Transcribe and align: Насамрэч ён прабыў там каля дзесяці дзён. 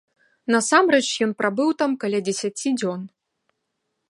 Насамрэч 0.53 1.07
ён 1.27 1.31
прабыў 1.41 1.69
там 1.83 1.91
каля 2.05 2.19
дзесяці 2.27 2.69
дзён. 2.81 3.01